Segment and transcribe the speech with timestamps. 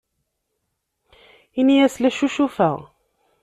[1.59, 2.77] Ini-as la ccucufeɣ.